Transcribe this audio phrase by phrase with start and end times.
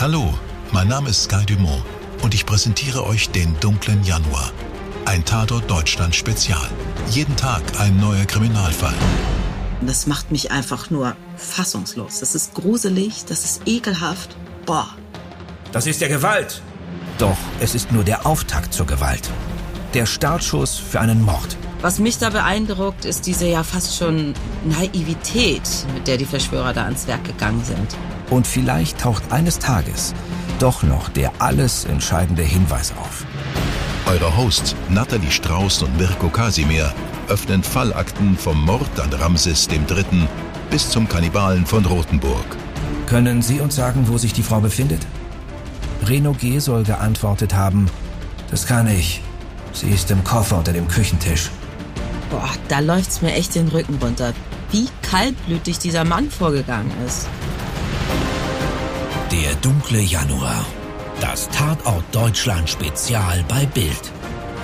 [0.00, 0.34] Hallo,
[0.72, 1.82] mein Name ist Sky Dumont
[2.20, 4.50] und ich präsentiere euch den dunklen Januar.
[5.04, 6.68] Ein Tatort Deutschland Spezial.
[7.10, 8.94] Jeden Tag ein neuer Kriminalfall.
[9.82, 12.20] Das macht mich einfach nur fassungslos.
[12.20, 14.36] Das ist gruselig, das ist ekelhaft.
[14.66, 14.88] Boah.
[15.70, 16.60] Das ist ja Gewalt.
[17.18, 19.30] Doch es ist nur der Auftakt zur Gewalt.
[19.94, 21.56] Der Startschuss für einen Mord.
[21.84, 24.32] Was mich da beeindruckt, ist diese ja fast schon
[24.64, 25.60] Naivität,
[25.92, 27.94] mit der die Verschwörer da ans Werk gegangen sind.
[28.30, 30.14] Und vielleicht taucht eines Tages
[30.58, 33.26] doch noch der alles entscheidende Hinweis auf.
[34.06, 36.90] Eure Hosts Nathalie Strauß und Mirko Kasimir
[37.28, 40.26] öffnen Fallakten vom Mord an Ramses III.
[40.70, 42.46] bis zum Kannibalen von Rothenburg.
[43.06, 45.06] Können Sie uns sagen, wo sich die Frau befindet?
[46.06, 46.60] Reno G.
[46.60, 47.90] soll geantwortet haben,
[48.50, 49.20] das kann ich.
[49.74, 51.50] Sie ist im Koffer unter dem Küchentisch.
[52.34, 54.34] Boah, da läuft's mir echt den Rücken runter.
[54.72, 57.28] Wie kaltblütig dieser Mann vorgegangen ist.
[59.30, 60.66] Der dunkle Januar.
[61.20, 64.10] Das Tatort Deutschland Spezial bei Bild.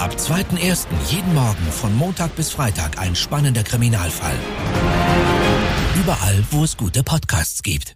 [0.01, 0.89] Ab 2.1.
[1.11, 4.39] jeden Morgen von Montag bis Freitag ein spannender Kriminalfall.
[6.03, 7.95] Überall, wo es gute Podcasts gibt.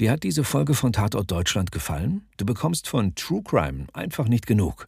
[0.00, 2.26] Dir hat diese Folge von Tatort Deutschland gefallen?
[2.38, 4.87] Du bekommst von True Crime einfach nicht genug.